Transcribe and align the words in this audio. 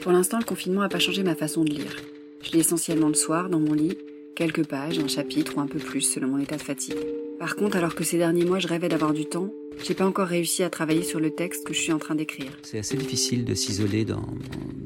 Pour 0.00 0.12
l'instant, 0.12 0.38
le 0.38 0.44
confinement 0.44 0.80
n'a 0.80 0.88
pas 0.88 0.98
changé 0.98 1.22
ma 1.22 1.34
façon 1.34 1.62
de 1.62 1.70
lire. 1.70 1.94
Je 2.42 2.52
lis 2.52 2.60
essentiellement 2.60 3.08
le 3.08 3.14
soir, 3.14 3.50
dans 3.50 3.60
mon 3.60 3.74
lit, 3.74 3.98
quelques 4.34 4.66
pages, 4.66 4.98
un 4.98 5.08
chapitre 5.08 5.58
ou 5.58 5.60
un 5.60 5.66
peu 5.66 5.78
plus 5.78 6.00
selon 6.00 6.28
mon 6.28 6.38
état 6.38 6.56
de 6.56 6.62
fatigue. 6.62 6.96
Par 7.38 7.54
contre, 7.54 7.76
alors 7.76 7.94
que 7.94 8.02
ces 8.04 8.16
derniers 8.16 8.46
mois 8.46 8.58
je 8.58 8.68
rêvais 8.68 8.88
d'avoir 8.88 9.12
du 9.12 9.26
temps, 9.26 9.50
j'ai 9.82 9.94
pas 9.94 10.06
encore 10.06 10.26
réussi 10.26 10.62
à 10.62 10.70
travailler 10.70 11.02
sur 11.02 11.20
le 11.20 11.30
texte 11.30 11.66
que 11.66 11.74
je 11.74 11.80
suis 11.80 11.92
en 11.92 11.98
train 11.98 12.14
d'écrire. 12.14 12.50
C'est 12.62 12.78
assez 12.78 12.96
difficile 12.96 13.44
de 13.44 13.54
s'isoler 13.54 14.04
dans, 14.04 14.26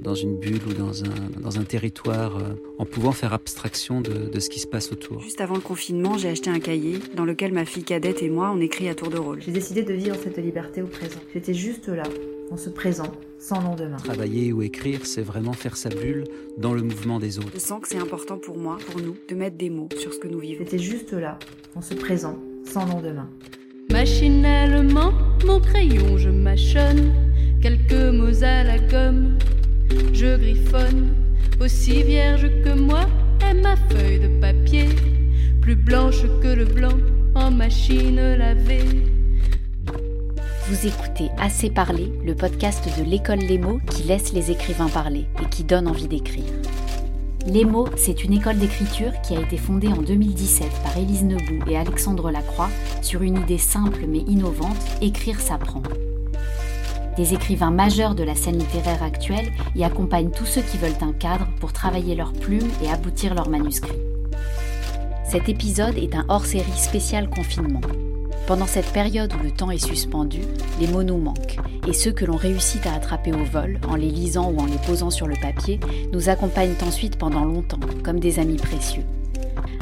dans 0.02 0.14
une 0.14 0.36
bulle 0.36 0.60
ou 0.68 0.72
dans 0.72 1.04
un, 1.04 1.40
dans 1.40 1.58
un 1.58 1.64
territoire 1.64 2.36
euh, 2.36 2.54
en 2.78 2.84
pouvant 2.84 3.12
faire 3.12 3.32
abstraction 3.32 4.00
de, 4.00 4.28
de 4.28 4.40
ce 4.40 4.50
qui 4.50 4.60
se 4.60 4.66
passe 4.66 4.92
autour. 4.92 5.20
Juste 5.20 5.40
avant 5.40 5.54
le 5.54 5.60
confinement, 5.60 6.18
j'ai 6.18 6.28
acheté 6.28 6.50
un 6.50 6.60
cahier 6.60 6.98
dans 7.16 7.24
lequel 7.24 7.52
ma 7.52 7.64
fille 7.64 7.84
cadette 7.84 8.22
et 8.22 8.30
moi 8.30 8.52
on 8.54 8.60
écrit 8.60 8.88
à 8.88 8.94
tour 8.94 9.10
de 9.10 9.18
rôle. 9.18 9.40
J'ai 9.42 9.52
décidé 9.52 9.82
de 9.82 9.94
vivre 9.94 10.16
cette 10.22 10.38
liberté 10.38 10.82
au 10.82 10.86
présent. 10.86 11.20
J'étais 11.32 11.54
juste 11.54 11.88
là, 11.88 12.04
en 12.54 12.56
ce 12.56 12.70
présent, 12.70 13.10
sans 13.40 13.60
lendemain. 13.60 13.96
Travailler 13.96 14.52
ou 14.52 14.62
écrire, 14.62 15.00
c'est 15.06 15.22
vraiment 15.22 15.54
faire 15.54 15.76
sa 15.76 15.88
bulle 15.88 16.22
dans 16.56 16.72
le 16.72 16.82
mouvement 16.82 17.18
des 17.18 17.40
autres. 17.40 17.50
Je 17.52 17.58
sens 17.58 17.80
que 17.82 17.88
c'est 17.88 17.98
important 17.98 18.38
pour 18.38 18.58
moi, 18.58 18.78
pour 18.86 19.00
nous, 19.00 19.16
de 19.28 19.34
mettre 19.34 19.56
des 19.56 19.70
mots 19.70 19.88
sur 19.98 20.14
ce 20.14 20.20
que 20.20 20.28
nous 20.28 20.38
vivons. 20.38 20.60
J'étais 20.62 20.78
juste 20.78 21.12
là, 21.12 21.36
en 21.74 21.82
ce 21.82 21.94
présent, 21.94 22.38
sans 22.64 22.86
lendemain. 22.86 23.28
Machinalement, 23.90 25.12
mon 25.44 25.58
crayon, 25.58 26.16
je 26.16 26.30
mâchonne 26.30 27.12
quelques 27.60 28.14
mots 28.14 28.44
à 28.44 28.62
la 28.62 28.78
gomme. 28.78 29.36
Je 30.12 30.36
griffonne, 30.38 31.08
aussi 31.60 32.04
vierge 32.04 32.48
que 32.62 32.78
moi 32.78 33.00
est 33.50 33.54
ma 33.54 33.74
feuille 33.74 34.20
de 34.20 34.40
papier, 34.40 34.86
plus 35.60 35.74
blanche 35.74 36.22
que 36.40 36.54
le 36.54 36.66
blanc 36.66 36.98
en 37.34 37.50
machine 37.50 38.14
lavée. 38.14 39.13
Vous 40.66 40.86
écoutez 40.86 41.30
Assez 41.38 41.68
parler, 41.68 42.10
le 42.24 42.34
podcast 42.34 42.88
de 42.98 43.04
l'école 43.04 43.40
Les 43.40 43.58
mots 43.58 43.80
qui 43.90 44.04
laisse 44.04 44.32
les 44.32 44.50
écrivains 44.50 44.88
parler 44.88 45.26
et 45.42 45.46
qui 45.50 45.62
donne 45.62 45.86
envie 45.86 46.08
d'écrire. 46.08 46.50
Les 47.46 47.66
mots, 47.66 47.86
c'est 47.98 48.24
une 48.24 48.32
école 48.32 48.56
d'écriture 48.56 49.12
qui 49.22 49.36
a 49.36 49.42
été 49.42 49.58
fondée 49.58 49.88
en 49.88 50.00
2017 50.00 50.66
par 50.82 50.96
Élise 50.96 51.22
Nebout 51.22 51.68
et 51.68 51.76
Alexandre 51.76 52.30
Lacroix 52.30 52.70
sur 53.02 53.20
une 53.20 53.42
idée 53.42 53.58
simple 53.58 54.06
mais 54.08 54.20
innovante, 54.20 54.78
écrire 55.02 55.38
s'apprend. 55.38 55.82
Des 57.18 57.34
écrivains 57.34 57.70
majeurs 57.70 58.14
de 58.14 58.24
la 58.24 58.34
scène 58.34 58.58
littéraire 58.58 59.02
actuelle 59.02 59.52
y 59.76 59.84
accompagnent 59.84 60.30
tous 60.30 60.46
ceux 60.46 60.62
qui 60.62 60.78
veulent 60.78 60.92
un 61.02 61.12
cadre 61.12 61.46
pour 61.60 61.74
travailler 61.74 62.14
leurs 62.14 62.32
plumes 62.32 62.70
et 62.82 62.88
aboutir 62.88 63.34
leurs 63.34 63.50
manuscrits. 63.50 64.00
Cet 65.28 65.50
épisode 65.50 65.98
est 65.98 66.14
un 66.14 66.24
hors-série 66.28 66.78
spécial 66.78 67.28
confinement. 67.28 67.82
Pendant 68.46 68.66
cette 68.66 68.92
période 68.92 69.32
où 69.32 69.42
le 69.42 69.50
temps 69.50 69.70
est 69.70 69.84
suspendu, 69.84 70.40
les 70.78 70.86
mots 70.86 71.02
nous 71.02 71.16
manquent, 71.16 71.56
et 71.88 71.94
ceux 71.94 72.12
que 72.12 72.26
l'on 72.26 72.36
réussit 72.36 72.86
à 72.86 72.92
attraper 72.92 73.32
au 73.32 73.42
vol, 73.42 73.80
en 73.88 73.94
les 73.94 74.10
lisant 74.10 74.50
ou 74.50 74.58
en 74.58 74.66
les 74.66 74.76
posant 74.86 75.10
sur 75.10 75.26
le 75.26 75.36
papier, 75.40 75.80
nous 76.12 76.28
accompagnent 76.28 76.74
ensuite 76.86 77.16
pendant 77.16 77.46
longtemps, 77.46 77.80
comme 78.02 78.20
des 78.20 78.38
amis 78.38 78.58
précieux. 78.58 79.04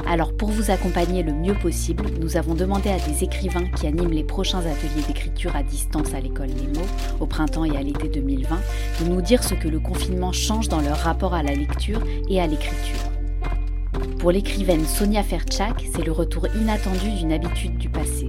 Alors 0.07 0.33
pour 0.33 0.51
vous 0.51 0.71
accompagner 0.71 1.25
le 1.25 1.33
mieux 1.33 1.55
possible, 1.55 2.05
nous 2.21 2.37
avons 2.37 2.55
demandé 2.55 2.91
à 2.91 2.99
des 3.01 3.25
écrivains 3.25 3.69
qui 3.77 3.89
animent 3.89 4.13
les 4.13 4.23
prochains 4.25 4.61
ateliers 4.61 5.07
d'écriture 5.09 5.57
à 5.57 5.65
distance 5.65 6.15
à 6.15 6.21
l'école 6.21 6.55
des 6.55 6.79
mots, 6.79 6.87
au 7.19 7.27
printemps 7.27 7.65
et 7.65 7.77
à 7.77 7.83
l'été 7.83 8.09
2020, 8.09 8.61
de 9.01 9.09
nous 9.09 9.23
dire 9.23 9.43
ce 9.43 9.55
que 9.55 9.69
le 9.69 9.81
confinement 9.81 10.33
change 10.33 10.69
dans 10.69 10.81
leur 10.81 10.99
rapport 10.99 11.35
à 11.35 11.43
la 11.43 11.55
lecture 11.55 12.01
et 12.29 12.41
à 12.41 12.47
l'écriture. 12.47 12.99
Pour 14.19 14.31
l'écrivaine 14.31 14.85
Sonia 14.85 15.25
Ferchak, 15.25 15.85
c'est 15.93 16.05
le 16.05 16.13
retour 16.13 16.47
inattendu 16.55 17.11
d'une 17.11 17.33
habitude 17.33 17.77
du 17.77 17.89
passé. 17.89 18.22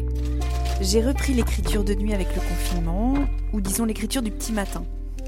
J'ai 0.81 1.02
repris 1.02 1.33
l'écriture 1.33 1.83
de 1.83 1.93
nuit 1.93 2.13
avec 2.13 2.27
le 2.35 2.41
confinement, 2.41 3.13
ou 3.53 3.61
disons 3.61 3.85
l'écriture 3.85 4.21
du 4.21 4.31
petit 4.31 4.52
matin. 4.52 4.85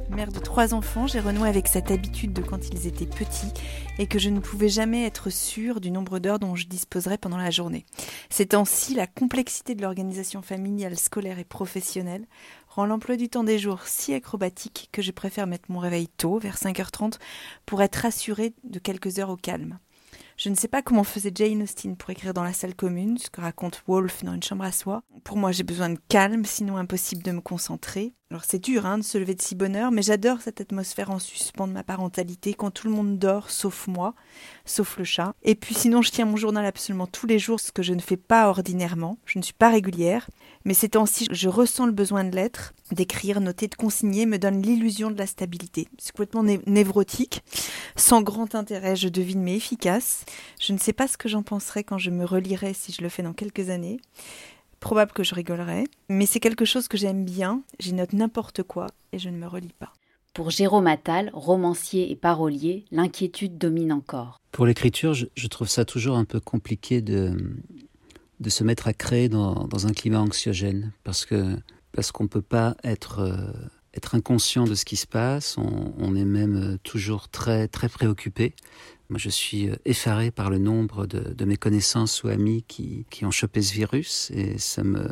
Mère 0.09 0.31
de 0.31 0.39
trois 0.39 0.73
enfants, 0.73 1.07
j'ai 1.07 1.19
renoué 1.19 1.47
avec 1.47 1.67
cette 1.67 1.91
habitude 1.91 2.33
de 2.33 2.41
quand 2.41 2.69
ils 2.69 2.87
étaient 2.87 3.05
petits 3.05 3.51
et 3.97 4.05
que 4.05 4.19
je 4.19 4.29
ne 4.29 4.39
pouvais 4.39 4.69
jamais 4.69 5.05
être 5.05 5.29
sûre 5.29 5.81
du 5.81 5.91
nombre 5.91 6.19
d'heures 6.19 6.39
dont 6.39 6.55
je 6.55 6.67
disposerais 6.67 7.17
pendant 7.17 7.37
la 7.37 7.51
journée. 7.51 7.85
Ces 8.29 8.47
temps-ci, 8.47 8.95
la 8.95 9.07
complexité 9.07 9.75
de 9.75 9.81
l'organisation 9.81 10.41
familiale, 10.41 10.97
scolaire 10.97 11.39
et 11.39 11.43
professionnelle 11.43 12.27
rend 12.67 12.85
l'emploi 12.85 13.15
du 13.15 13.29
temps 13.29 13.43
des 13.43 13.57
jours 13.57 13.83
si 13.83 14.13
acrobatique 14.13 14.89
que 14.91 15.01
je 15.01 15.11
préfère 15.11 15.47
mettre 15.47 15.71
mon 15.71 15.79
réveil 15.79 16.07
tôt, 16.07 16.37
vers 16.37 16.57
5h30, 16.57 17.17
pour 17.65 17.81
être 17.81 17.95
rassurée 17.95 18.53
de 18.63 18.79
quelques 18.79 19.19
heures 19.19 19.29
au 19.29 19.37
calme. 19.37 19.79
Je 20.37 20.49
ne 20.49 20.55
sais 20.55 20.67
pas 20.67 20.81
comment 20.81 21.05
faisait 21.05 21.31
Jane 21.33 21.63
Austen 21.63 21.95
pour 21.95 22.09
écrire 22.09 22.33
dans 22.33 22.43
la 22.43 22.53
salle 22.53 22.75
commune, 22.75 23.17
ce 23.17 23.29
que 23.29 23.41
raconte 23.41 23.83
Wolfe 23.87 24.23
dans 24.23 24.33
une 24.33 24.43
chambre 24.43 24.65
à 24.65 24.71
soi. 24.73 25.01
Pour 25.25 25.37
moi, 25.37 25.51
j'ai 25.51 25.63
besoin 25.63 25.89
de 25.89 25.97
calme, 26.07 26.45
sinon 26.45 26.77
impossible 26.77 27.23
de 27.23 27.31
me 27.31 27.41
concentrer. 27.41 28.13
Alors 28.29 28.43
c'est 28.45 28.63
dur 28.63 28.85
hein, 28.85 28.99
de 28.99 29.03
se 29.03 29.17
lever 29.17 29.33
de 29.33 29.41
si 29.41 29.55
bonne 29.55 29.75
heure, 29.75 29.91
mais 29.91 30.03
j'adore 30.03 30.39
cette 30.39 30.61
atmosphère 30.61 31.09
en 31.09 31.17
suspens 31.17 31.67
de 31.67 31.73
ma 31.73 31.83
parentalité, 31.83 32.53
quand 32.53 32.69
tout 32.69 32.87
le 32.87 32.93
monde 32.93 33.17
dort, 33.17 33.49
sauf 33.49 33.87
moi, 33.87 34.13
sauf 34.65 34.97
le 34.99 35.03
chat. 35.03 35.33
Et 35.41 35.55
puis 35.55 35.73
sinon, 35.73 36.03
je 36.03 36.11
tiens 36.11 36.25
mon 36.25 36.37
journal 36.37 36.63
absolument 36.63 37.07
tous 37.07 37.25
les 37.25 37.39
jours, 37.39 37.59
ce 37.59 37.71
que 37.71 37.81
je 37.81 37.95
ne 37.95 38.01
fais 38.01 38.17
pas 38.17 38.49
ordinairement. 38.49 39.17
Je 39.25 39.39
ne 39.39 39.43
suis 39.43 39.53
pas 39.53 39.69
régulière, 39.69 40.29
mais 40.63 40.75
ces 40.75 40.89
temps-ci, 40.89 41.27
je 41.31 41.49
ressens 41.49 41.87
le 41.87 41.91
besoin 41.91 42.23
de 42.23 42.35
l'être, 42.35 42.75
d'écrire, 42.91 43.41
noter, 43.41 43.67
de 43.67 43.75
consigner, 43.75 44.27
me 44.27 44.37
donne 44.37 44.61
l'illusion 44.61 45.09
de 45.09 45.17
la 45.17 45.25
stabilité. 45.25 45.87
C'est 45.97 46.11
complètement 46.11 46.43
névrotique, 46.67 47.41
sans 47.95 48.21
grand 48.21 48.53
intérêt, 48.53 48.95
je 48.95 49.09
devine, 49.09 49.41
mais 49.41 49.55
efficace. 49.55 50.23
Je 50.61 50.71
ne 50.71 50.77
sais 50.77 50.93
pas 50.93 51.07
ce 51.07 51.17
que 51.17 51.29
j'en 51.29 51.41
penserai 51.41 51.83
quand 51.83 51.97
je 51.97 52.11
me 52.11 52.25
relirai 52.25 52.75
si 52.75 52.91
je 52.91 53.01
le 53.01 53.09
fais 53.09 53.23
dans 53.23 53.33
quelques 53.33 53.71
années 53.71 53.99
probable 54.79 55.11
que 55.11 55.23
je 55.23 55.35
rigolerai, 55.35 55.85
mais 56.09 56.25
c'est 56.25 56.39
quelque 56.39 56.65
chose 56.65 56.87
que 56.87 56.97
j'aime 56.97 57.25
bien, 57.25 57.61
j'y 57.79 57.93
note 57.93 58.13
n'importe 58.13 58.63
quoi 58.63 58.87
et 59.11 59.19
je 59.19 59.29
ne 59.29 59.37
me 59.37 59.47
relis 59.47 59.73
pas. 59.77 59.93
Pour 60.33 60.49
Jérôme 60.49 60.87
Attal, 60.87 61.31
romancier 61.33 62.11
et 62.11 62.15
parolier, 62.15 62.85
l'inquiétude 62.91 63.57
domine 63.57 63.93
encore. 63.93 64.41
Pour 64.51 64.65
l'écriture, 64.65 65.13
je, 65.13 65.47
trouve 65.47 65.69
ça 65.69 65.85
toujours 65.85 66.17
un 66.17 66.25
peu 66.25 66.41
compliqué 66.41 67.01
de, 67.01 67.37
de 68.41 68.49
se 68.49 68.63
mettre 68.65 68.87
à 68.87 68.93
créer 68.93 69.29
dans, 69.29 69.65
dans 69.65 69.87
un 69.87 69.93
climat 69.93 70.19
anxiogène, 70.19 70.91
parce 71.03 71.25
que 71.25 71.57
parce 71.93 72.11
qu'on 72.11 72.23
ne 72.25 72.29
peut 72.29 72.41
pas 72.41 72.75
être, 72.83 73.19
euh, 73.19 73.51
être 73.93 74.15
inconscient 74.15 74.65
de 74.65 74.75
ce 74.75 74.83
qui 74.83 74.97
se 74.97 75.07
passe, 75.07 75.57
on, 75.57 75.93
on 75.97 76.13
est 76.13 76.25
même 76.25 76.77
toujours 76.83 77.29
très, 77.29 77.69
très 77.69 77.87
préoccupé. 77.87 78.53
Moi, 79.09 79.19
je 79.19 79.29
suis 79.29 79.69
euh, 79.69 79.75
effaré 79.85 80.31
par 80.31 80.49
le 80.49 80.57
nombre 80.57 81.05
de, 81.05 81.33
de 81.33 81.45
mes 81.45 81.57
connaissances 81.57 82.23
ou 82.23 82.27
amis 82.27 82.63
qui, 82.67 83.05
qui, 83.09 83.25
ont 83.25 83.31
chopé 83.31 83.61
ce 83.61 83.73
virus 83.73 84.31
et 84.33 84.57
ça 84.57 84.83
me, 84.83 85.07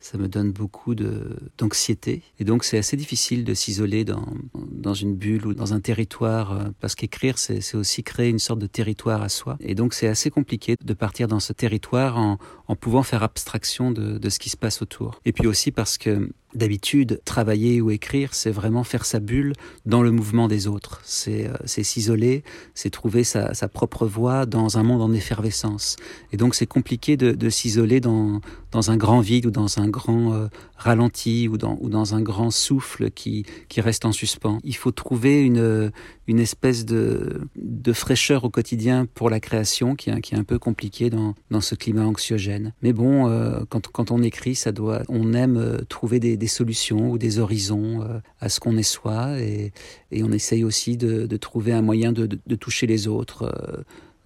ça 0.00 0.18
me 0.18 0.28
donne 0.28 0.52
beaucoup 0.52 0.94
d'anxiété. 0.94 2.22
Et 2.38 2.44
donc, 2.44 2.64
c'est 2.64 2.78
assez 2.78 2.96
difficile 2.96 3.44
de 3.44 3.54
s'isoler 3.54 4.04
dans, 4.04 4.26
dans 4.70 4.94
une 4.94 5.14
bulle 5.14 5.46
ou 5.46 5.54
dans 5.54 5.72
un 5.72 5.80
territoire 5.80 6.52
euh, 6.52 6.64
parce 6.80 6.94
qu'écrire, 6.94 7.38
c'est 7.38 7.74
aussi 7.74 8.02
créer 8.02 8.28
une 8.28 8.38
sorte 8.38 8.58
de 8.58 8.66
territoire 8.66 9.22
à 9.22 9.28
soi. 9.28 9.56
Et 9.60 9.74
donc, 9.74 9.94
c'est 9.94 10.08
assez 10.08 10.30
compliqué 10.30 10.76
de 10.82 10.94
partir 10.94 11.28
dans 11.28 11.40
ce 11.40 11.52
territoire 11.52 12.18
en, 12.18 12.38
en 12.66 12.76
pouvant 12.76 13.02
faire 13.02 13.22
abstraction 13.22 13.90
de, 13.90 14.18
de 14.18 14.28
ce 14.28 14.38
qui 14.38 14.50
se 14.50 14.56
passe 14.56 14.82
autour. 14.82 15.20
Et 15.24 15.32
puis 15.32 15.46
aussi 15.46 15.72
parce 15.72 15.96
que 15.96 16.30
D'habitude, 16.54 17.20
travailler 17.26 17.82
ou 17.82 17.90
écrire, 17.90 18.32
c'est 18.32 18.50
vraiment 18.50 18.82
faire 18.82 19.04
sa 19.04 19.20
bulle 19.20 19.52
dans 19.84 20.02
le 20.02 20.10
mouvement 20.10 20.48
des 20.48 20.66
autres. 20.66 21.02
C'est 21.04 21.46
euh, 21.46 21.54
s'isoler, 21.66 22.42
c'est 22.74 22.88
trouver 22.88 23.22
sa, 23.22 23.52
sa, 23.52 23.68
propre 23.68 24.06
voie 24.06 24.46
dans 24.46 24.78
un 24.78 24.82
monde 24.82 25.02
en 25.02 25.12
effervescence. 25.12 25.96
Et 26.32 26.38
donc 26.38 26.54
c'est 26.54 26.66
compliqué 26.66 27.18
de, 27.18 27.32
de 27.32 27.50
s'isoler 27.50 28.00
dans, 28.00 28.40
dans 28.72 28.90
un 28.90 28.96
grand 28.96 29.20
vide 29.20 29.46
ou 29.46 29.50
dans 29.50 29.78
un 29.78 29.88
grand 29.88 30.34
euh, 30.34 30.48
ralenti 30.76 31.48
ou 31.48 31.56
dans, 31.58 31.78
ou 31.80 31.88
dans 31.88 32.14
un 32.14 32.20
grand 32.20 32.50
souffle 32.50 33.10
qui, 33.10 33.46
qui 33.68 33.80
reste 33.80 34.04
en 34.04 34.12
suspens. 34.12 34.58
Il 34.64 34.76
faut 34.76 34.90
trouver 34.90 35.42
une, 35.42 35.92
une 36.26 36.40
espèce 36.40 36.84
de, 36.84 37.40
de 37.56 37.92
fraîcheur 37.92 38.44
au 38.44 38.50
quotidien 38.50 39.06
pour 39.14 39.30
la 39.30 39.40
création 39.40 39.94
qui 39.94 40.08
qui 40.20 40.34
est 40.34 40.38
un 40.38 40.44
peu 40.44 40.58
compliqué 40.58 41.10
dans, 41.10 41.34
dans 41.50 41.60
ce 41.60 41.74
climat 41.74 42.06
anxiogène. 42.06 42.72
Mais 42.82 42.92
bon, 42.92 43.28
euh, 43.28 43.60
quand, 43.68 43.88
quand 43.88 44.10
on 44.10 44.22
écrit, 44.22 44.54
ça 44.54 44.72
doit, 44.72 45.02
on 45.08 45.32
aime 45.34 45.56
euh, 45.56 45.78
trouver 45.88 46.18
des, 46.18 46.36
des 46.36 46.46
solutions 46.46 47.10
ou 47.10 47.18
des 47.18 47.38
horizons 47.38 48.02
euh, 48.02 48.20
à 48.40 48.48
ce 48.48 48.58
qu'on 48.58 48.76
est 48.76 48.82
soi 48.82 49.38
et, 49.40 49.72
et 50.10 50.22
on 50.22 50.32
essaye 50.32 50.64
aussi 50.64 50.96
de, 50.96 51.26
de 51.26 51.36
trouver 51.36 51.72
un 51.72 51.82
moyen 51.82 52.12
de, 52.12 52.26
de, 52.26 52.38
de 52.46 52.56
toucher 52.56 52.86
les 52.86 53.06
autres 53.06 53.52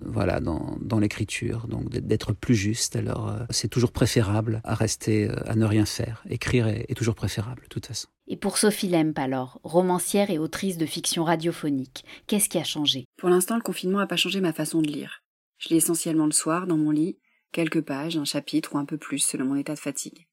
voilà, 0.04 0.40
dans, 0.40 0.76
dans 0.80 0.98
l'écriture, 0.98 1.66
donc 1.68 1.88
d'être 1.90 2.32
plus 2.32 2.54
juste. 2.54 2.96
Alors, 2.96 3.28
euh, 3.28 3.40
c'est 3.50 3.68
toujours 3.68 3.92
préférable 3.92 4.60
à 4.64 4.74
rester, 4.74 5.28
euh, 5.28 5.34
à 5.46 5.54
ne 5.54 5.64
rien 5.64 5.84
faire. 5.84 6.22
Écrire 6.28 6.68
est, 6.68 6.86
est, 6.88 6.94
toujours 6.94 7.14
préférable, 7.14 7.62
de 7.62 7.68
toute 7.68 7.86
façon. 7.86 8.08
Et 8.26 8.36
pour 8.36 8.58
Sophie 8.58 8.88
Lemp, 8.88 9.18
alors, 9.18 9.60
romancière 9.62 10.30
et 10.30 10.38
autrice 10.38 10.78
de 10.78 10.86
fiction 10.86 11.24
radiophonique, 11.24 12.04
qu'est-ce 12.26 12.48
qui 12.48 12.58
a 12.58 12.64
changé? 12.64 13.04
Pour 13.18 13.28
l'instant, 13.28 13.56
le 13.56 13.62
confinement 13.62 13.98
n'a 13.98 14.06
pas 14.06 14.16
changé 14.16 14.40
ma 14.40 14.52
façon 14.52 14.80
de 14.82 14.88
lire. 14.88 15.22
Je 15.58 15.68
lis 15.68 15.76
essentiellement 15.76 16.26
le 16.26 16.32
soir, 16.32 16.66
dans 16.66 16.76
mon 16.76 16.90
lit, 16.90 17.18
quelques 17.52 17.82
pages, 17.82 18.16
un 18.16 18.24
chapitre 18.24 18.74
ou 18.74 18.78
un 18.78 18.84
peu 18.84 18.98
plus, 18.98 19.18
selon 19.18 19.44
mon 19.46 19.56
état 19.56 19.74
de 19.74 19.78
fatigue. 19.78 20.26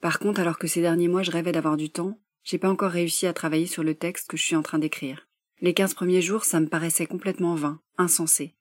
Par 0.00 0.18
contre, 0.18 0.40
alors 0.40 0.58
que 0.58 0.66
ces 0.66 0.80
derniers 0.80 1.08
mois 1.08 1.22
je 1.22 1.30
rêvais 1.30 1.52
d'avoir 1.52 1.76
du 1.76 1.90
temps, 1.90 2.18
j'ai 2.42 2.58
pas 2.58 2.70
encore 2.70 2.90
réussi 2.90 3.26
à 3.26 3.32
travailler 3.32 3.66
sur 3.66 3.84
le 3.84 3.94
texte 3.94 4.28
que 4.28 4.36
je 4.36 4.42
suis 4.42 4.56
en 4.56 4.62
train 4.62 4.78
d'écrire. 4.78 5.28
Les 5.60 5.74
quinze 5.74 5.94
premiers 5.94 6.22
jours, 6.22 6.44
ça 6.44 6.58
me 6.58 6.66
paraissait 6.66 7.06
complètement 7.06 7.54
vain, 7.54 7.80
insensé. 7.98 8.56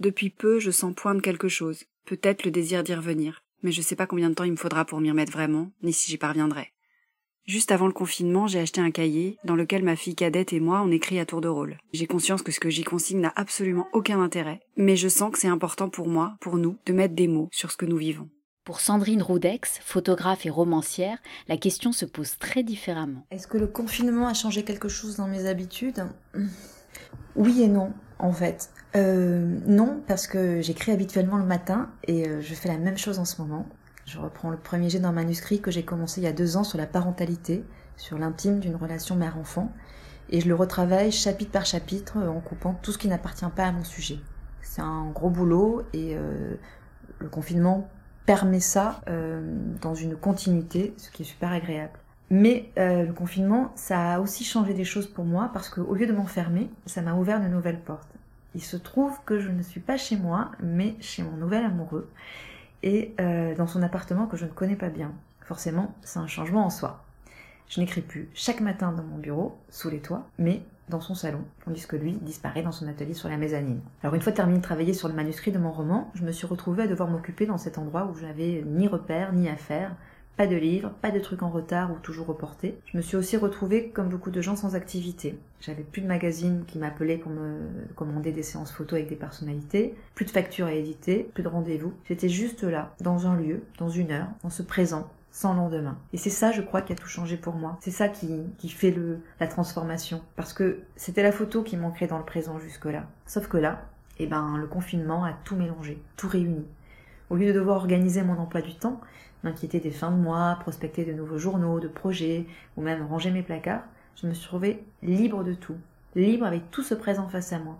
Depuis 0.00 0.30
peu, 0.30 0.58
je 0.58 0.70
sens 0.70 0.94
poindre 0.94 1.22
quelque 1.22 1.48
chose, 1.48 1.84
peut-être 2.04 2.44
le 2.44 2.50
désir 2.50 2.82
d'y 2.82 2.94
revenir, 2.94 3.42
mais 3.62 3.72
je 3.72 3.80
sais 3.80 3.96
pas 3.96 4.06
combien 4.06 4.28
de 4.28 4.34
temps 4.34 4.44
il 4.44 4.52
me 4.52 4.56
faudra 4.56 4.84
pour 4.84 5.00
m'y 5.00 5.10
remettre 5.10 5.32
vraiment, 5.32 5.70
ni 5.82 5.92
si 5.92 6.10
j'y 6.10 6.18
parviendrai. 6.18 6.72
Juste 7.46 7.70
avant 7.70 7.86
le 7.86 7.92
confinement, 7.92 8.46
j'ai 8.48 8.58
acheté 8.58 8.80
un 8.80 8.90
cahier 8.90 9.38
dans 9.44 9.54
lequel 9.54 9.84
ma 9.84 9.94
fille 9.94 10.16
cadette 10.16 10.52
et 10.52 10.60
moi 10.60 10.82
on 10.84 10.90
écrit 10.90 11.20
à 11.20 11.26
tour 11.26 11.40
de 11.40 11.48
rôle. 11.48 11.78
J'ai 11.92 12.06
conscience 12.06 12.42
que 12.42 12.50
ce 12.50 12.60
que 12.60 12.70
j'y 12.70 12.82
consigne 12.82 13.20
n'a 13.20 13.32
absolument 13.36 13.88
aucun 13.92 14.20
intérêt, 14.20 14.60
mais 14.76 14.96
je 14.96 15.08
sens 15.08 15.30
que 15.30 15.38
c'est 15.38 15.46
important 15.46 15.88
pour 15.88 16.08
moi, 16.08 16.36
pour 16.40 16.56
nous, 16.56 16.76
de 16.86 16.92
mettre 16.92 17.14
des 17.14 17.28
mots 17.28 17.48
sur 17.52 17.70
ce 17.70 17.76
que 17.76 17.86
nous 17.86 17.96
vivons. 17.96 18.28
Pour 18.64 18.80
Sandrine 18.80 19.22
Roudex, 19.22 19.78
photographe 19.84 20.44
et 20.44 20.50
romancière, 20.50 21.18
la 21.46 21.56
question 21.56 21.92
se 21.92 22.04
pose 22.04 22.36
très 22.36 22.64
différemment. 22.64 23.24
Est-ce 23.30 23.46
que 23.46 23.58
le 23.58 23.68
confinement 23.68 24.26
a 24.26 24.34
changé 24.34 24.64
quelque 24.64 24.88
chose 24.88 25.14
dans 25.14 25.28
mes 25.28 25.46
habitudes? 25.46 26.04
Oui 27.36 27.62
et 27.62 27.68
non, 27.68 27.92
en 28.18 28.32
fait. 28.32 28.70
Euh, 28.94 29.58
non, 29.66 30.00
parce 30.06 30.26
que 30.26 30.60
j'écris 30.60 30.92
habituellement 30.92 31.36
le 31.36 31.44
matin 31.44 31.90
et 32.04 32.28
euh, 32.28 32.40
je 32.40 32.54
fais 32.54 32.68
la 32.68 32.78
même 32.78 32.98
chose 32.98 33.18
en 33.18 33.24
ce 33.24 33.40
moment. 33.40 33.66
Je 34.06 34.18
reprends 34.18 34.50
le 34.50 34.56
premier 34.56 34.88
jet 34.88 35.00
d'un 35.00 35.12
manuscrit 35.12 35.60
que 35.60 35.70
j'ai 35.70 35.84
commencé 35.84 36.20
il 36.20 36.24
y 36.24 36.28
a 36.28 36.32
deux 36.32 36.56
ans 36.56 36.64
sur 36.64 36.78
la 36.78 36.86
parentalité, 36.86 37.64
sur 37.96 38.18
l'intime 38.18 38.60
d'une 38.60 38.76
relation 38.76 39.16
mère-enfant, 39.16 39.72
et 40.30 40.40
je 40.40 40.48
le 40.48 40.54
retravaille 40.54 41.10
chapitre 41.10 41.50
par 41.50 41.66
chapitre 41.66 42.18
en 42.18 42.40
coupant 42.40 42.78
tout 42.82 42.92
ce 42.92 42.98
qui 42.98 43.08
n'appartient 43.08 43.44
pas 43.54 43.64
à 43.64 43.72
mon 43.72 43.84
sujet. 43.84 44.18
C'est 44.62 44.82
un 44.82 45.10
gros 45.10 45.30
boulot 45.30 45.82
et 45.92 46.16
euh, 46.16 46.54
le 47.18 47.28
confinement 47.28 47.88
permet 48.26 48.60
ça 48.60 49.00
euh, 49.08 49.40
dans 49.80 49.94
une 49.94 50.16
continuité, 50.16 50.94
ce 50.96 51.10
qui 51.10 51.22
est 51.22 51.26
super 51.26 51.52
agréable. 51.52 51.98
Mais 52.30 52.70
euh, 52.76 53.04
le 53.04 53.12
confinement, 53.12 53.72
ça 53.76 54.14
a 54.14 54.20
aussi 54.20 54.44
changé 54.44 54.74
des 54.74 54.84
choses 54.84 55.06
pour 55.06 55.24
moi 55.24 55.50
parce 55.52 55.68
qu'au 55.68 55.94
lieu 55.94 56.06
de 56.06 56.12
m'enfermer, 56.12 56.68
ça 56.86 57.02
m'a 57.02 57.14
ouvert 57.14 57.40
de 57.40 57.46
nouvelles 57.46 57.80
portes. 57.80 58.08
Il 58.54 58.62
se 58.62 58.76
trouve 58.76 59.18
que 59.24 59.38
je 59.38 59.50
ne 59.50 59.62
suis 59.62 59.80
pas 59.80 59.96
chez 59.96 60.16
moi, 60.16 60.50
mais 60.60 60.96
chez 61.00 61.22
mon 61.22 61.36
nouvel 61.36 61.64
amoureux 61.64 62.08
et 62.82 63.14
euh, 63.20 63.54
dans 63.54 63.66
son 63.66 63.82
appartement 63.82 64.26
que 64.26 64.36
je 64.36 64.44
ne 64.44 64.50
connais 64.50 64.76
pas 64.76 64.88
bien. 64.88 65.12
Forcément, 65.42 65.94
c'est 66.02 66.18
un 66.18 66.26
changement 66.26 66.64
en 66.64 66.70
soi. 66.70 67.04
Je 67.68 67.80
n'écris 67.80 68.00
plus 68.00 68.28
chaque 68.34 68.60
matin 68.60 68.92
dans 68.92 69.02
mon 69.02 69.18
bureau, 69.18 69.58
sous 69.70 69.90
les 69.90 70.00
toits, 70.00 70.26
mais 70.38 70.62
dans 70.88 71.00
son 71.00 71.14
salon, 71.14 71.40
tandis 71.64 71.86
que 71.86 71.96
lui 71.96 72.12
disparaît 72.12 72.62
dans 72.62 72.72
son 72.72 72.86
atelier 72.86 73.14
sur 73.14 73.28
la 73.28 73.36
mezzanine. 73.36 73.80
Alors 74.02 74.14
une 74.14 74.22
fois 74.22 74.32
terminé 74.32 74.58
de 74.58 74.62
travailler 74.62 74.94
sur 74.94 75.08
le 75.08 75.14
manuscrit 75.14 75.50
de 75.50 75.58
mon 75.58 75.72
roman, 75.72 76.10
je 76.14 76.24
me 76.24 76.30
suis 76.30 76.46
retrouvée 76.46 76.84
à 76.84 76.86
devoir 76.86 77.08
m'occuper 77.08 77.46
dans 77.46 77.58
cet 77.58 77.78
endroit 77.78 78.06
où 78.06 78.14
je 78.14 78.24
n'avais 78.24 78.62
ni 78.64 78.86
repère 78.86 79.32
ni 79.32 79.48
affaire, 79.48 79.96
pas 80.36 80.46
de 80.46 80.56
livres, 80.56 80.92
pas 81.00 81.10
de 81.10 81.18
trucs 81.18 81.42
en 81.42 81.50
retard 81.50 81.90
ou 81.90 81.96
toujours 81.96 82.26
reportés. 82.26 82.78
Je 82.86 82.96
me 82.96 83.02
suis 83.02 83.16
aussi 83.16 83.36
retrouvée, 83.36 83.88
comme 83.88 84.08
beaucoup 84.08 84.30
de 84.30 84.42
gens, 84.42 84.56
sans 84.56 84.74
activité. 84.74 85.38
J'avais 85.60 85.82
plus 85.82 86.02
de 86.02 86.06
magazines 86.06 86.64
qui 86.66 86.78
m'appelaient 86.78 87.16
pour 87.16 87.32
me 87.32 87.68
commander 87.94 88.32
des 88.32 88.42
séances 88.42 88.72
photos 88.72 88.98
avec 88.98 89.08
des 89.08 89.16
personnalités, 89.16 89.94
plus 90.14 90.26
de 90.26 90.30
factures 90.30 90.66
à 90.66 90.72
éditer, 90.72 91.30
plus 91.32 91.42
de 91.42 91.48
rendez-vous. 91.48 91.94
J'étais 92.04 92.28
juste 92.28 92.62
là, 92.64 92.94
dans 93.00 93.26
un 93.26 93.36
lieu, 93.36 93.62
dans 93.78 93.88
une 93.88 94.12
heure, 94.12 94.28
en 94.42 94.50
ce 94.50 94.62
présent, 94.62 95.08
sans 95.30 95.54
lendemain. 95.54 95.98
Et 96.12 96.18
c'est 96.18 96.30
ça, 96.30 96.52
je 96.52 96.62
crois, 96.62 96.82
qui 96.82 96.92
a 96.92 96.96
tout 96.96 97.08
changé 97.08 97.36
pour 97.36 97.54
moi. 97.54 97.78
C'est 97.80 97.90
ça 97.90 98.08
qui, 98.08 98.68
fait 98.68 98.94
la 99.40 99.46
transformation. 99.46 100.20
Parce 100.34 100.52
que 100.52 100.80
c'était 100.96 101.22
la 101.22 101.32
photo 101.32 101.62
qui 101.62 101.76
manquait 101.76 102.06
dans 102.06 102.18
le 102.18 102.24
présent 102.24 102.58
jusque-là. 102.58 103.06
Sauf 103.26 103.48
que 103.48 103.56
là, 103.56 103.84
eh 104.18 104.26
ben, 104.26 104.56
le 104.58 104.66
confinement 104.66 105.24
a 105.24 105.32
tout 105.44 105.56
mélangé, 105.56 106.02
tout 106.16 106.28
réuni. 106.28 106.66
Au 107.28 107.36
lieu 107.36 107.48
de 107.48 107.52
devoir 107.52 107.78
organiser 107.78 108.22
mon 108.22 108.38
emploi 108.38 108.62
du 108.62 108.74
temps, 108.76 109.00
m'inquiéter 109.46 109.78
des 109.78 109.92
fins 109.92 110.10
de 110.10 110.16
mois, 110.16 110.58
prospecter 110.60 111.04
de 111.04 111.12
nouveaux 111.12 111.38
journaux, 111.38 111.78
de 111.78 111.88
projets, 111.88 112.46
ou 112.76 112.82
même 112.82 113.06
ranger 113.06 113.30
mes 113.30 113.42
placards, 113.42 113.84
je 114.20 114.26
me 114.26 114.34
suis 114.34 114.46
trouvée 114.46 114.82
libre 115.02 115.44
de 115.44 115.54
tout, 115.54 115.76
libre 116.16 116.46
avec 116.46 116.70
tout 116.72 116.82
ce 116.82 116.94
présent 116.94 117.28
face 117.28 117.52
à 117.52 117.60
moi. 117.60 117.78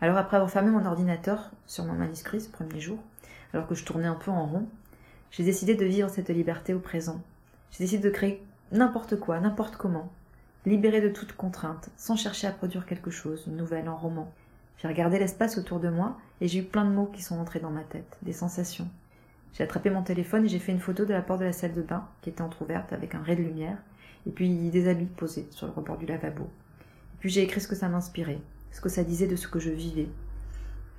Alors 0.00 0.16
après 0.16 0.36
avoir 0.36 0.50
fermé 0.50 0.70
mon 0.70 0.86
ordinateur 0.86 1.50
sur 1.66 1.84
mon 1.84 1.94
manuscrit 1.94 2.40
ce 2.40 2.48
premier 2.48 2.80
jour, 2.80 2.98
alors 3.52 3.66
que 3.66 3.74
je 3.74 3.84
tournais 3.84 4.06
un 4.06 4.14
peu 4.14 4.30
en 4.30 4.46
rond, 4.46 4.68
j'ai 5.32 5.42
décidé 5.42 5.74
de 5.74 5.84
vivre 5.84 6.08
cette 6.08 6.30
liberté 6.30 6.74
au 6.74 6.78
présent. 6.78 7.20
J'ai 7.72 7.84
décidé 7.84 8.08
de 8.08 8.14
créer 8.14 8.42
n'importe 8.70 9.18
quoi, 9.18 9.40
n'importe 9.40 9.76
comment, 9.76 10.12
libéré 10.64 11.00
de 11.00 11.08
toute 11.08 11.32
contrainte, 11.32 11.90
sans 11.96 12.16
chercher 12.16 12.46
à 12.46 12.52
produire 12.52 12.86
quelque 12.86 13.10
chose, 13.10 13.44
une 13.48 13.56
nouvelle, 13.56 13.88
un 13.88 13.94
roman. 13.94 14.32
J'ai 14.78 14.88
regardé 14.88 15.18
l'espace 15.18 15.58
autour 15.58 15.80
de 15.80 15.88
moi 15.88 16.16
et 16.40 16.46
j'ai 16.46 16.60
eu 16.60 16.64
plein 16.64 16.84
de 16.84 16.90
mots 16.90 17.10
qui 17.12 17.22
sont 17.22 17.38
entrés 17.38 17.60
dans 17.60 17.70
ma 17.70 17.82
tête, 17.82 18.16
des 18.22 18.32
sensations. 18.32 18.88
J'ai 19.52 19.64
attrapé 19.64 19.90
mon 19.90 20.02
téléphone 20.02 20.44
et 20.44 20.48
j'ai 20.48 20.58
fait 20.58 20.72
une 20.72 20.80
photo 20.80 21.04
de 21.04 21.12
la 21.12 21.22
porte 21.22 21.40
de 21.40 21.46
la 21.46 21.52
salle 21.52 21.74
de 21.74 21.82
bain 21.82 22.06
qui 22.22 22.30
était 22.30 22.42
entr'ouverte 22.42 22.92
avec 22.92 23.14
un 23.14 23.22
ray 23.22 23.36
de 23.36 23.42
lumière 23.42 23.78
et 24.26 24.30
puis 24.30 24.70
des 24.70 24.88
habits 24.88 25.06
posés 25.06 25.46
sur 25.50 25.66
le 25.66 25.72
rebord 25.72 25.98
du 25.98 26.06
lavabo. 26.06 26.44
Et 26.44 27.18
puis 27.20 27.30
j'ai 27.30 27.42
écrit 27.42 27.60
ce 27.60 27.68
que 27.68 27.74
ça 27.74 27.88
m'inspirait, 27.88 28.40
ce 28.70 28.80
que 28.80 28.88
ça 28.88 29.04
disait 29.04 29.26
de 29.26 29.36
ce 29.36 29.48
que 29.48 29.58
je 29.58 29.70
vivais. 29.70 30.08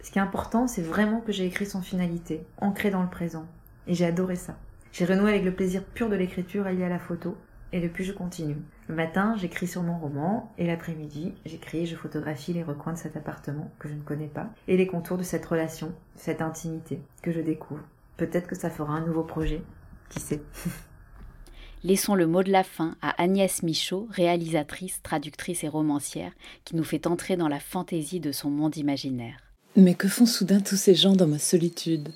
Ce 0.01 0.11
qui 0.11 0.19
est 0.19 0.21
important, 0.21 0.67
c'est 0.67 0.81
vraiment 0.81 1.21
que 1.21 1.31
j'ai 1.31 1.45
écrit 1.45 1.65
sans 1.65 1.81
finalité, 1.81 2.43
ancré 2.57 2.89
dans 2.89 3.03
le 3.03 3.09
présent. 3.09 3.45
Et 3.87 3.93
j'ai 3.93 4.05
adoré 4.05 4.35
ça. 4.35 4.57
J'ai 4.91 5.05
renoué 5.05 5.29
avec 5.29 5.45
le 5.45 5.53
plaisir 5.53 5.83
pur 5.83 6.09
de 6.09 6.15
l'écriture 6.15 6.65
allié 6.65 6.83
à 6.83 6.89
la 6.89 6.99
photo, 6.99 7.37
et 7.71 7.79
depuis 7.79 8.03
je 8.03 8.11
continue. 8.11 8.57
Le 8.89 8.95
matin, 8.95 9.35
j'écris 9.37 9.67
sur 9.67 9.83
mon 9.83 9.97
roman, 9.97 10.51
et 10.57 10.67
l'après-midi, 10.67 11.33
j'écris 11.45 11.83
et 11.83 11.85
je 11.85 11.95
photographie 11.95 12.53
les 12.53 12.63
recoins 12.63 12.93
de 12.93 12.97
cet 12.97 13.15
appartement 13.15 13.71
que 13.79 13.87
je 13.87 13.93
ne 13.93 14.01
connais 14.01 14.27
pas, 14.27 14.49
et 14.67 14.75
les 14.75 14.87
contours 14.87 15.17
de 15.17 15.23
cette 15.23 15.45
relation, 15.45 15.93
cette 16.15 16.41
intimité 16.41 16.99
que 17.21 17.31
je 17.31 17.39
découvre. 17.39 17.83
Peut-être 18.17 18.47
que 18.47 18.55
ça 18.55 18.69
fera 18.69 18.93
un 18.93 19.05
nouveau 19.05 19.23
projet, 19.23 19.61
qui 20.09 20.19
sait. 20.19 20.41
Laissons 21.83 22.13
le 22.13 22.27
mot 22.27 22.43
de 22.43 22.51
la 22.51 22.63
fin 22.63 22.95
à 23.01 23.19
Agnès 23.21 23.63
Michaud, 23.63 24.07
réalisatrice, 24.11 25.01
traductrice 25.01 25.63
et 25.63 25.67
romancière, 25.67 26.31
qui 26.63 26.75
nous 26.75 26.83
fait 26.83 27.07
entrer 27.07 27.37
dans 27.37 27.47
la 27.47 27.59
fantaisie 27.59 28.19
de 28.19 28.31
son 28.31 28.51
monde 28.51 28.77
imaginaire. 28.77 29.37
Mais 29.75 29.95
que 29.95 30.07
font 30.07 30.27
soudain 30.27 30.59
tous 30.59 30.75
ces 30.75 30.93
gens 30.93 31.15
dans 31.15 31.27
ma 31.27 31.39
solitude? 31.39 32.09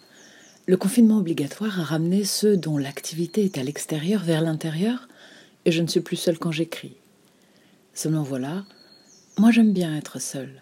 Le 0.67 0.77
confinement 0.77 1.17
obligatoire 1.17 1.79
a 1.79 1.83
ramené 1.83 2.25
ceux 2.25 2.57
dont 2.57 2.77
l'activité 2.77 3.45
est 3.45 3.57
à 3.57 3.63
l'extérieur 3.63 4.23
vers 4.23 4.41
l'intérieur, 4.41 5.07
et 5.65 5.71
je 5.71 5.81
ne 5.81 5.87
suis 5.87 6.01
plus 6.01 6.15
seule 6.15 6.37
quand 6.37 6.51
j'écris. 6.51 6.97
Seulement 7.93 8.23
voilà, 8.23 8.65
moi 9.39 9.49
j'aime 9.49 9.73
bien 9.73 9.95
être 9.95 10.19
seule. 10.19 10.61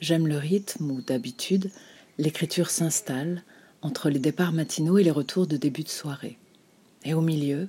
J'aime 0.00 0.26
le 0.26 0.36
rythme 0.36 0.90
où, 0.90 1.00
d'habitude, 1.00 1.70
l'écriture 2.18 2.68
s'installe 2.68 3.42
entre 3.86 4.10
les 4.10 4.18
départs 4.18 4.52
matinaux 4.52 4.98
et 4.98 5.04
les 5.04 5.12
retours 5.12 5.46
de 5.46 5.56
début 5.56 5.84
de 5.84 5.88
soirée. 5.88 6.38
Et 7.04 7.14
au 7.14 7.20
milieu, 7.20 7.68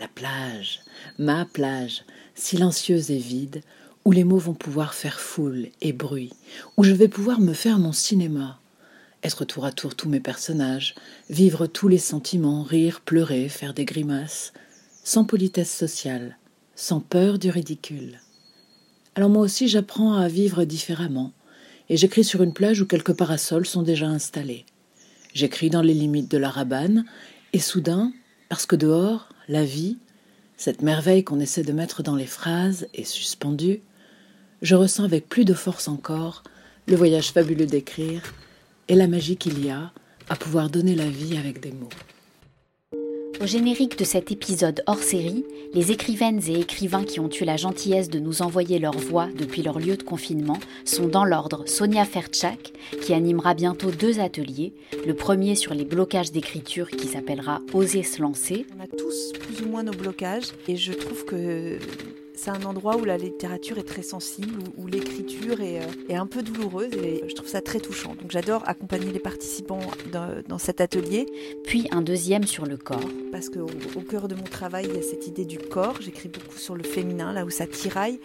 la 0.00 0.08
plage, 0.08 0.80
ma 1.18 1.44
plage, 1.44 2.04
silencieuse 2.34 3.10
et 3.10 3.18
vide, 3.18 3.60
où 4.06 4.12
les 4.12 4.24
mots 4.24 4.38
vont 4.38 4.54
pouvoir 4.54 4.94
faire 4.94 5.20
foule 5.20 5.68
et 5.82 5.92
bruit, 5.92 6.32
où 6.78 6.84
je 6.84 6.92
vais 6.92 7.08
pouvoir 7.08 7.40
me 7.40 7.52
faire 7.52 7.78
mon 7.78 7.92
cinéma, 7.92 8.58
être 9.22 9.44
tour 9.44 9.66
à 9.66 9.72
tour 9.72 9.94
tous 9.94 10.08
mes 10.08 10.20
personnages, 10.20 10.94
vivre 11.28 11.66
tous 11.66 11.88
les 11.88 11.98
sentiments, 11.98 12.62
rire, 12.62 13.02
pleurer, 13.02 13.50
faire 13.50 13.74
des 13.74 13.84
grimaces, 13.84 14.54
sans 15.04 15.24
politesse 15.24 15.70
sociale, 15.70 16.38
sans 16.74 17.00
peur 17.00 17.38
du 17.38 17.50
ridicule. 17.50 18.18
Alors 19.14 19.28
moi 19.28 19.42
aussi 19.42 19.68
j'apprends 19.68 20.14
à 20.14 20.26
vivre 20.28 20.64
différemment, 20.64 21.32
et 21.90 21.98
j'écris 21.98 22.24
sur 22.24 22.42
une 22.42 22.54
plage 22.54 22.80
où 22.80 22.86
quelques 22.86 23.12
parasols 23.12 23.66
sont 23.66 23.82
déjà 23.82 24.06
installés. 24.06 24.64
J'écris 25.34 25.70
dans 25.70 25.82
les 25.82 25.94
limites 25.94 26.30
de 26.30 26.38
la 26.38 26.50
rabane, 26.50 27.04
et 27.52 27.58
soudain, 27.58 28.12
parce 28.48 28.66
que 28.66 28.76
dehors, 28.76 29.28
la 29.48 29.64
vie, 29.64 29.98
cette 30.56 30.82
merveille 30.82 31.24
qu'on 31.24 31.40
essaie 31.40 31.62
de 31.62 31.72
mettre 31.72 32.02
dans 32.02 32.16
les 32.16 32.26
phrases, 32.26 32.88
est 32.94 33.04
suspendue, 33.04 33.80
je 34.62 34.74
ressens 34.74 35.04
avec 35.04 35.28
plus 35.28 35.44
de 35.44 35.54
force 35.54 35.88
encore 35.88 36.42
le 36.86 36.96
voyage 36.96 37.32
fabuleux 37.32 37.66
d'écrire 37.66 38.22
et 38.88 38.94
la 38.94 39.06
magie 39.06 39.36
qu'il 39.36 39.64
y 39.64 39.70
a 39.70 39.92
à 40.28 40.36
pouvoir 40.36 40.68
donner 40.68 40.94
la 40.94 41.08
vie 41.08 41.36
avec 41.36 41.60
des 41.60 41.72
mots. 41.72 41.88
Au 43.40 43.46
générique 43.46 43.98
de 43.98 44.04
cet 44.04 44.30
épisode 44.30 44.82
hors 44.86 44.98
série, 44.98 45.46
les 45.72 45.92
écrivaines 45.92 46.42
et 46.46 46.60
écrivains 46.60 47.04
qui 47.04 47.20
ont 47.20 47.30
eu 47.30 47.44
la 47.44 47.56
gentillesse 47.56 48.10
de 48.10 48.18
nous 48.18 48.42
envoyer 48.42 48.78
leur 48.78 48.98
voix 48.98 49.28
depuis 49.34 49.62
leur 49.62 49.78
lieu 49.78 49.96
de 49.96 50.02
confinement 50.02 50.58
sont 50.84 51.08
dans 51.08 51.24
l'ordre 51.24 51.66
Sonia 51.66 52.04
Fertchak, 52.04 52.74
qui 53.00 53.14
animera 53.14 53.54
bientôt 53.54 53.90
deux 53.90 54.20
ateliers. 54.20 54.74
Le 55.06 55.14
premier 55.14 55.54
sur 55.54 55.72
les 55.72 55.86
blocages 55.86 56.32
d'écriture 56.32 56.90
qui 56.90 57.06
s'appellera 57.06 57.60
Oser 57.72 58.02
se 58.02 58.20
lancer. 58.20 58.66
On 58.78 58.84
a 58.84 58.86
tous 58.86 59.32
plus 59.32 59.62
ou 59.62 59.70
moins 59.70 59.84
nos 59.84 59.94
blocages 59.94 60.48
et 60.68 60.76
je 60.76 60.92
trouve 60.92 61.24
que 61.24 61.78
c'est 62.42 62.50
un 62.50 62.62
endroit 62.62 62.96
où 62.96 63.04
la 63.04 63.18
littérature 63.18 63.76
est 63.76 63.86
très 63.86 64.00
sensible, 64.00 64.62
où, 64.78 64.82
où 64.82 64.86
l'écriture 64.86 65.60
est, 65.60 65.80
euh, 65.80 65.86
est, 66.08 66.14
un 66.14 66.26
peu 66.26 66.42
douloureuse 66.42 66.94
et 66.94 67.22
je 67.28 67.34
trouve 67.34 67.48
ça 67.48 67.60
très 67.60 67.80
touchant. 67.80 68.14
Donc 68.14 68.30
j'adore 68.30 68.66
accompagner 68.66 69.12
les 69.12 69.18
participants 69.18 69.80
dans, 70.10 70.42
dans, 70.48 70.56
cet 70.56 70.80
atelier. 70.80 71.26
Puis 71.64 71.86
un 71.90 72.00
deuxième 72.00 72.44
sur 72.46 72.64
le 72.64 72.78
corps. 72.78 73.10
Parce 73.30 73.50
qu'au 73.50 73.66
au 73.94 74.00
cœur 74.00 74.26
de 74.26 74.34
mon 74.34 74.44
travail, 74.44 74.86
il 74.88 74.94
y 74.94 74.98
a 74.98 75.02
cette 75.02 75.26
idée 75.26 75.44
du 75.44 75.58
corps. 75.58 75.96
J'écris 76.00 76.30
beaucoup 76.30 76.56
sur 76.56 76.74
le 76.74 76.82
féminin, 76.82 77.34
là 77.34 77.44
où 77.44 77.50
ça 77.50 77.66
tiraille. 77.66 78.18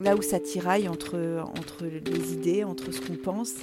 Là 0.00 0.16
où 0.16 0.22
ça 0.22 0.40
tiraille 0.40 0.88
entre, 0.88 1.44
entre 1.56 1.84
les 1.84 2.32
idées, 2.32 2.64
entre 2.64 2.90
ce 2.90 3.00
qu'on 3.00 3.14
pense 3.14 3.54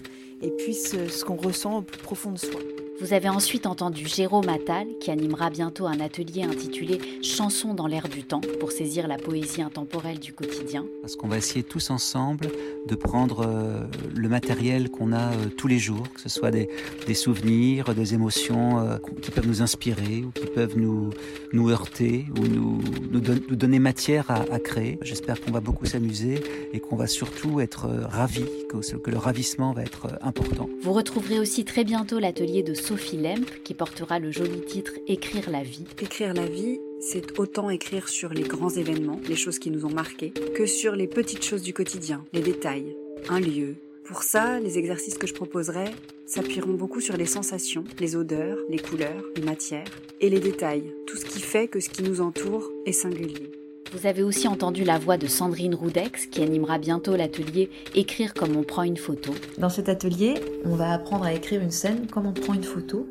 et 0.42 0.52
puis 0.52 0.74
ce, 0.74 1.10
ce 1.10 1.26
qu'on 1.26 1.36
ressent 1.36 1.80
au 1.80 1.82
plus 1.82 2.00
profond 2.00 2.32
de 2.32 2.40
soi. 2.40 2.62
Vous 3.02 3.14
avez 3.14 3.30
ensuite 3.30 3.66
entendu 3.66 4.08
Jérôme 4.08 4.50
Attal, 4.50 4.86
qui 5.00 5.10
animera 5.10 5.50
bientôt 5.50 5.88
un 5.88 6.02
atelier 6.02 6.44
intitulé 6.44 7.00
Chansons 7.24 7.74
dans 7.74 7.88
l'air 7.88 8.10
du 8.10 8.24
temps 8.24 8.42
pour 8.60 8.74
saisir 8.74 9.08
la 9.08 9.16
poésie 9.16 9.62
intemporelle 9.62 10.20
du 10.20 10.34
quotidien. 10.34 10.86
Parce 11.00 11.16
qu'on 11.16 11.30
va 11.30 11.38
essayer 11.38 11.64
tous 11.64 11.92
ensemble 11.92 12.48
de 12.88 12.96
prendre 12.96 13.48
euh, 13.48 13.86
le 14.14 14.28
matériel 14.28 14.90
qu'on 14.90 15.14
a 15.14 15.32
euh, 15.32 15.46
tous 15.58 15.70
les 15.70 15.80
jours, 15.80 16.12
que 16.14 16.20
ce 16.20 16.28
soit 16.28 16.52
des, 16.52 16.68
souvenirs, 17.14 17.96
des 17.96 18.14
émotions 18.14 18.80
euh, 18.80 18.98
qui 19.22 19.32
peuvent 19.32 19.48
nous 19.48 19.62
inspirer 19.62 20.24
ou 20.26 20.32
qui 20.32 20.48
peuvent 20.48 20.78
nous, 20.78 21.12
nous 21.54 21.70
heurter 21.70 22.26
ou 22.38 22.48
nous, 22.48 22.82
nous, 23.12 23.22
donner 23.22 23.80
matière 23.80 24.30
à, 24.30 24.60
créer. 24.60 25.00
J'espère 25.04 25.40
qu'on 25.40 25.52
va 25.52 25.62
beaucoup 25.62 25.86
s'amuser 25.86 26.44
et 26.74 26.82
qu'on 26.82 26.98
va 26.98 27.08
surtout 27.08 27.62
être 27.62 27.88
ravis, 28.10 28.46
que, 28.68 28.98
que 28.98 29.12
le 29.12 29.18
ravissement 29.18 29.72
va 29.72 29.84
être 29.84 30.08
important. 30.20 30.70
Vous 30.82 30.92
retrouverez 30.92 31.40
aussi 31.40 31.64
très 31.64 31.86
bientôt 31.86 32.20
l'atelier 32.20 32.62
de 32.62 32.74
Sophie 32.90 33.18
Lemp 33.18 33.46
qui 33.64 33.76
portera 33.76 34.18
le 34.18 34.32
joli 34.32 34.62
titre 34.62 34.94
Écrire 35.06 35.52
la 35.52 35.62
vie. 35.62 35.86
Écrire 36.02 36.34
la 36.34 36.48
vie, 36.48 36.80
c'est 37.00 37.38
autant 37.38 37.70
écrire 37.70 38.10
sur 38.10 38.34
les 38.34 38.42
grands 38.42 38.72
événements, 38.72 39.22
les 39.30 39.36
choses 39.36 39.60
qui 39.60 39.70
nous 39.70 39.86
ont 39.86 39.94
marqués, 39.94 40.32
que 40.32 40.66
sur 40.66 40.96
les 40.96 41.06
petites 41.06 41.46
choses 41.46 41.62
du 41.62 41.72
quotidien, 41.72 42.26
les 42.34 42.42
détails, 42.42 42.98
un 43.30 43.40
lieu. 43.40 43.76
Pour 44.06 44.24
ça, 44.24 44.60
les 44.60 44.80
exercices 44.80 45.20
que 45.20 45.28
je 45.28 45.36
proposerai 45.36 45.86
s'appuieront 46.26 46.74
beaucoup 46.74 47.00
sur 47.00 47.16
les 47.16 47.28
sensations, 47.28 47.84
les 48.00 48.16
odeurs, 48.16 48.58
les 48.70 48.80
couleurs, 48.80 49.24
les 49.36 49.44
matières 49.44 49.86
et 50.20 50.32
les 50.32 50.40
détails, 50.40 50.92
tout 51.06 51.18
ce 51.18 51.26
qui 51.26 51.42
fait 51.42 51.68
que 51.68 51.80
ce 51.80 51.90
qui 51.90 52.02
nous 52.02 52.22
entoure 52.22 52.72
est 52.88 52.92
singulier. 52.92 53.52
Vous 53.92 54.06
avez 54.06 54.22
aussi 54.22 54.48
entendu 54.48 54.84
la 54.84 55.00
voix 55.00 55.18
de 55.18 55.26
Sandrine 55.26 55.74
Roudex 55.74 56.28
qui 56.28 56.44
animera 56.44 56.78
bientôt 56.78 57.16
l'atelier 57.16 57.72
Écrire 57.96 58.36
comme 58.36 58.56
on 58.56 58.62
prend 58.62 58.84
une 58.84 58.98
photo. 58.98 59.34
Dans 59.58 59.70
cet 59.70 59.90
atelier, 59.90 60.36
on 60.64 60.76
va 60.76 60.94
apprendre 60.94 61.26
à 61.26 61.34
écrire 61.34 61.62
une 61.62 61.72
scène 61.72 62.06
comme 62.06 62.28
on 62.28 62.34
prend 62.34 62.54
une 62.54 62.64
photo, 62.64 63.08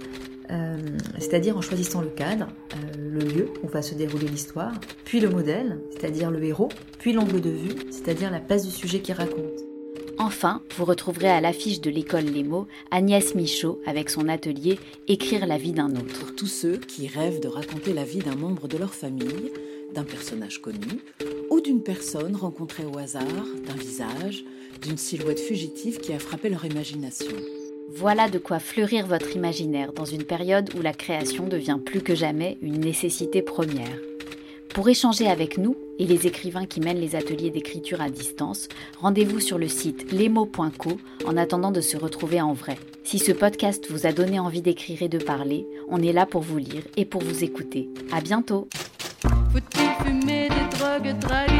euh, 0.50 0.76
c'est-à-dire 1.18 1.56
en 1.56 1.62
choisissant 1.62 2.00
le 2.00 2.10
cadre, 2.10 2.46
euh, 2.74 2.96
le 2.96 3.24
lieu 3.24 3.48
où 3.64 3.68
va 3.68 3.82
se 3.82 3.96
dérouler 3.96 4.28
l'histoire, 4.28 4.72
puis 5.04 5.18
le 5.18 5.30
modèle, 5.30 5.80
c'est-à-dire 5.90 6.30
le 6.30 6.44
héros, 6.44 6.68
puis 7.00 7.12
l'angle 7.12 7.40
de 7.40 7.50
vue, 7.50 7.74
c'est-à-dire 7.90 8.30
la 8.30 8.40
place 8.40 8.64
du 8.64 8.70
sujet 8.70 9.00
qui 9.00 9.12
raconte. 9.12 9.64
Enfin, 10.20 10.62
vous 10.76 10.84
retrouverez 10.84 11.28
à 11.28 11.40
l'affiche 11.40 11.80
de 11.80 11.90
l'école 11.90 12.24
Les 12.24 12.44
Mots 12.44 12.66
Agnès 12.92 13.34
Michaud 13.34 13.80
avec 13.84 14.10
son 14.10 14.28
atelier 14.28 14.78
Écrire 15.08 15.46
la 15.46 15.58
vie 15.58 15.72
d'un 15.72 15.90
autre. 15.90 16.34
Tous 16.36 16.46
ceux 16.46 16.76
qui 16.76 17.08
rêvent 17.08 17.40
de 17.40 17.48
raconter 17.48 17.92
la 17.92 18.04
vie 18.04 18.18
d'un 18.18 18.34
membre 18.34 18.66
de 18.68 18.78
leur 18.78 18.94
famille, 18.94 19.52
d'un 19.94 20.04
personnage 20.04 20.60
connu 20.60 21.02
ou 21.50 21.60
d'une 21.60 21.82
personne 21.82 22.36
rencontrée 22.36 22.84
au 22.84 22.98
hasard, 22.98 23.24
d'un 23.66 23.74
visage, 23.74 24.44
d'une 24.82 24.96
silhouette 24.96 25.40
fugitive 25.40 25.98
qui 25.98 26.12
a 26.12 26.18
frappé 26.18 26.48
leur 26.48 26.64
imagination. 26.64 27.36
Voilà 27.90 28.28
de 28.28 28.38
quoi 28.38 28.58
fleurir 28.58 29.06
votre 29.06 29.34
imaginaire 29.34 29.92
dans 29.92 30.04
une 30.04 30.24
période 30.24 30.70
où 30.78 30.82
la 30.82 30.92
création 30.92 31.48
devient 31.48 31.78
plus 31.84 32.02
que 32.02 32.14
jamais 32.14 32.58
une 32.60 32.80
nécessité 32.80 33.42
première. 33.42 33.98
Pour 34.74 34.88
échanger 34.88 35.26
avec 35.26 35.56
nous 35.56 35.76
et 35.98 36.06
les 36.06 36.26
écrivains 36.26 36.66
qui 36.66 36.80
mènent 36.80 37.00
les 37.00 37.16
ateliers 37.16 37.50
d'écriture 37.50 38.00
à 38.00 38.10
distance, 38.10 38.68
rendez-vous 39.00 39.40
sur 39.40 39.58
le 39.58 39.66
site 39.66 40.12
lesmots.co 40.12 40.98
en 41.26 41.36
attendant 41.36 41.72
de 41.72 41.80
se 41.80 41.96
retrouver 41.96 42.40
en 42.40 42.52
vrai. 42.52 42.78
Si 43.02 43.18
ce 43.18 43.32
podcast 43.32 43.86
vous 43.90 44.06
a 44.06 44.12
donné 44.12 44.38
envie 44.38 44.62
d'écrire 44.62 45.02
et 45.02 45.08
de 45.08 45.18
parler, 45.18 45.66
on 45.88 46.02
est 46.02 46.12
là 46.12 46.26
pour 46.26 46.42
vous 46.42 46.58
lire 46.58 46.82
et 46.96 47.06
pour 47.06 47.22
vous 47.22 47.42
écouter. 47.42 47.88
À 48.12 48.20
bientôt! 48.20 48.68
Faut-il 49.52 50.04
fumer 50.04 50.48
des 50.48 50.76
drogues, 50.76 51.18
draguer 51.20 51.57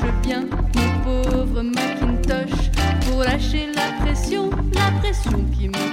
qu'avant 0.00 0.62
de 0.62 1.76
faire 1.78 2.06
l'impression, 2.06 2.70
de 3.00 3.24
lancer 3.24 3.66
l'impression, 3.74 4.50
il 5.60 5.68
faut 5.68 5.68
mâcher 5.68 5.89